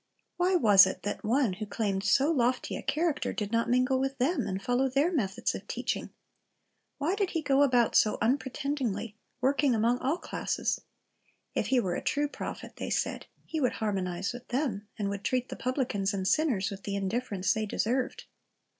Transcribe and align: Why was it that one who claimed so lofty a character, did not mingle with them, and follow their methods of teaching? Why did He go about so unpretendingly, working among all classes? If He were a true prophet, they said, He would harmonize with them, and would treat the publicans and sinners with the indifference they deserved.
Why 0.37 0.55
was 0.55 0.87
it 0.87 1.03
that 1.03 1.23
one 1.23 1.53
who 1.53 1.67
claimed 1.67 2.03
so 2.03 2.31
lofty 2.31 2.75
a 2.75 2.81
character, 2.81 3.33
did 3.33 3.51
not 3.51 3.69
mingle 3.69 3.99
with 3.99 4.17
them, 4.17 4.47
and 4.47 4.59
follow 4.59 4.89
their 4.89 5.11
methods 5.11 5.53
of 5.53 5.67
teaching? 5.67 6.09
Why 6.97 7.13
did 7.13 7.29
He 7.37 7.43
go 7.43 7.61
about 7.61 7.93
so 7.93 8.17
unpretendingly, 8.19 9.13
working 9.41 9.75
among 9.75 9.99
all 9.99 10.17
classes? 10.17 10.81
If 11.53 11.67
He 11.67 11.79
were 11.79 11.93
a 11.93 12.01
true 12.01 12.27
prophet, 12.27 12.77
they 12.77 12.89
said, 12.89 13.27
He 13.45 13.61
would 13.61 13.73
harmonize 13.73 14.33
with 14.33 14.47
them, 14.47 14.87
and 14.97 15.07
would 15.09 15.23
treat 15.23 15.49
the 15.49 15.55
publicans 15.55 16.15
and 16.15 16.27
sinners 16.27 16.71
with 16.71 16.81
the 16.81 16.95
indifference 16.95 17.53
they 17.53 17.67
deserved. 17.67 18.23